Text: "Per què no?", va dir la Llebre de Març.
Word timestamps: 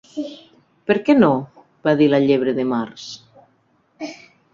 "Per 0.91 0.95
què 1.09 1.15
no?", 1.17 1.29
va 1.87 1.93
dir 1.99 2.07
la 2.13 2.21
Llebre 2.23 2.53
de 2.61 2.65
Març. 2.71 3.05